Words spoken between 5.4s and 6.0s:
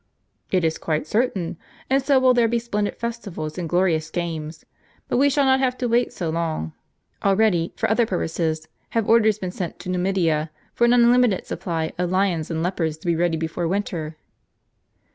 not have to